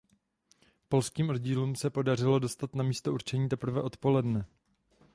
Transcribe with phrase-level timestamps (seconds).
[0.89, 4.45] Polským oddílům se podařilo dostat na místo určení teprve odpoledne.